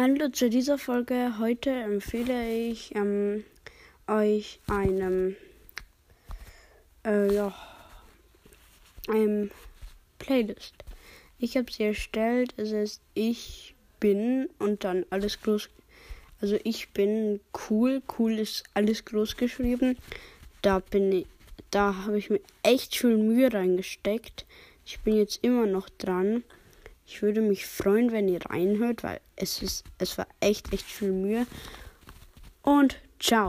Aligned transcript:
Hallo 0.00 0.28
zu 0.28 0.48
dieser 0.48 0.78
Folge. 0.78 1.40
Heute 1.40 1.70
empfehle 1.70 2.48
ich 2.48 2.94
ähm, 2.94 3.42
euch 4.06 4.60
einem 4.68 5.34
äh, 7.04 7.34
ja, 7.34 7.52
einem 9.08 9.50
Playlist. 10.20 10.76
Ich 11.40 11.56
habe 11.56 11.72
sie 11.72 11.82
erstellt. 11.82 12.54
Es 12.56 12.70
ist 12.70 13.02
ich 13.14 13.74
bin 13.98 14.48
und 14.60 14.84
dann 14.84 15.04
alles 15.10 15.40
groß. 15.40 15.68
Also 16.40 16.56
ich 16.62 16.90
bin 16.90 17.40
cool. 17.68 18.00
Cool 18.16 18.34
ist 18.38 18.62
alles 18.74 19.04
groß 19.04 19.36
geschrieben. 19.36 19.98
Da 20.62 20.78
bin 20.78 21.10
ich. 21.10 21.26
Da 21.72 22.04
habe 22.04 22.18
ich 22.18 22.30
mir 22.30 22.40
echt 22.62 22.94
viel 22.94 23.16
Mühe 23.16 23.52
reingesteckt. 23.52 24.46
Ich 24.86 25.00
bin 25.00 25.16
jetzt 25.16 25.42
immer 25.42 25.66
noch 25.66 25.88
dran. 25.88 26.44
Ich 27.10 27.22
würde 27.22 27.40
mich 27.40 27.66
freuen, 27.66 28.12
wenn 28.12 28.28
ihr 28.28 28.44
reinhört, 28.44 29.02
weil 29.02 29.18
es 29.34 29.62
ist, 29.62 29.82
es 29.96 30.18
war 30.18 30.26
echt, 30.40 30.74
echt 30.74 30.84
viel 30.84 31.10
Mühe. 31.10 31.46
Und 32.60 33.00
ciao. 33.18 33.46